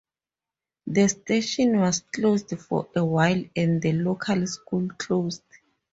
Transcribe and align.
The 0.87 1.07
station 1.09 1.77
was 1.79 1.99
closed 1.99 2.57
for 2.59 2.89
a 2.95 3.05
while 3.05 3.43
and 3.55 3.79
the 3.83 3.91
local 3.93 4.47
school 4.47 4.89
closed. 4.97 5.43